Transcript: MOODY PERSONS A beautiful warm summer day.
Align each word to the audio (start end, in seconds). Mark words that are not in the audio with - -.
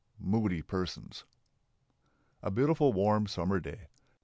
MOODY 0.17 0.63
PERSONS 0.63 1.25
A 2.41 2.49
beautiful 2.49 2.91
warm 2.91 3.27
summer 3.27 3.59
day. 3.59 3.85